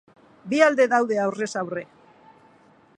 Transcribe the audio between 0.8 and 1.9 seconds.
daude aurrez aurre.